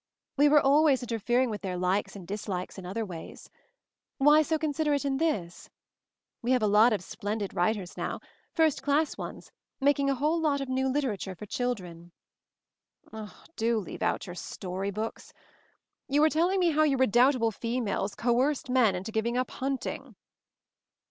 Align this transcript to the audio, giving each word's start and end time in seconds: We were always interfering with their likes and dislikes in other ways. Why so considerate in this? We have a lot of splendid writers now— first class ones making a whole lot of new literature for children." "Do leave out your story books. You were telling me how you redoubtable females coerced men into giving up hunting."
We 0.35 0.49
were 0.49 0.59
always 0.59 1.03
interfering 1.03 1.51
with 1.51 1.61
their 1.61 1.77
likes 1.77 2.15
and 2.15 2.25
dislikes 2.27 2.79
in 2.79 2.87
other 2.87 3.05
ways. 3.05 3.51
Why 4.17 4.41
so 4.41 4.57
considerate 4.57 5.05
in 5.05 5.17
this? 5.17 5.69
We 6.41 6.53
have 6.53 6.63
a 6.63 6.67
lot 6.67 6.91
of 6.91 7.03
splendid 7.03 7.53
writers 7.53 7.95
now— 7.95 8.19
first 8.51 8.81
class 8.81 9.15
ones 9.15 9.51
making 9.79 10.09
a 10.09 10.15
whole 10.15 10.41
lot 10.41 10.59
of 10.59 10.69
new 10.69 10.87
literature 10.89 11.35
for 11.35 11.45
children." 11.45 12.13
"Do 13.55 13.77
leave 13.77 14.01
out 14.01 14.25
your 14.25 14.33
story 14.33 14.89
books. 14.89 15.33
You 16.07 16.21
were 16.21 16.29
telling 16.31 16.59
me 16.59 16.71
how 16.71 16.81
you 16.81 16.97
redoubtable 16.97 17.51
females 17.51 18.15
coerced 18.15 18.71
men 18.71 18.95
into 18.95 19.11
giving 19.11 19.37
up 19.37 19.51
hunting." 19.51 20.15